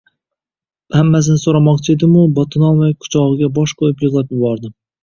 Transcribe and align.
Hammasini 0.99 1.43
so`ramoqchi 1.43 1.93
edim-u, 1.99 2.25
botinolmay, 2.41 2.99
quchog`iga 3.05 3.55
bosh 3.61 3.81
qo`yib 3.85 4.07
yig`lab 4.09 4.37
yubordim 4.39 4.79